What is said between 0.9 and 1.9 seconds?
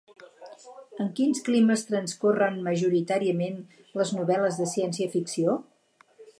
En quins climes